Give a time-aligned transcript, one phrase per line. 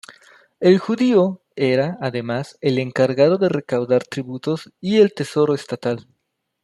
[0.59, 6.07] El judío era además el encargado de recaudar tributos y el tesoro estatal.